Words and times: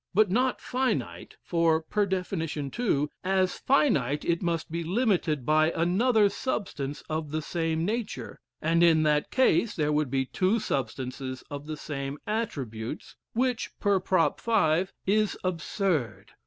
But 0.15 0.31
not 0.31 0.59
finite, 0.59 1.35
for 1.43 1.79
(per 1.83 2.07
def. 2.07 2.33
two) 2.71 3.09
as 3.23 3.59
finite 3.59 4.25
it 4.25 4.41
must 4.41 4.71
be 4.71 4.83
limited 4.83 5.45
by 5.45 5.69
another 5.73 6.27
substance 6.27 7.03
of 7.07 7.29
the 7.29 7.39
same 7.43 7.85
nature, 7.85 8.39
and 8.63 8.81
in 8.81 9.03
that 9.03 9.29
case 9.29 9.75
there 9.75 9.93
would 9.93 10.09
be 10.09 10.25
two 10.25 10.57
substances 10.59 11.43
of 11.51 11.67
the 11.67 11.77
same 11.77 12.17
attributes, 12.25 13.15
which 13.33 13.69
(per 13.79 13.99
prop, 13.99 14.39
five) 14.41 14.91
is 15.05 15.37
absurd. 15.43 16.31